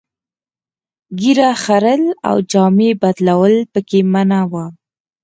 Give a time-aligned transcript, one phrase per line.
[1.19, 4.65] ږیره خرییل او جامې بدلول پکې منع وو.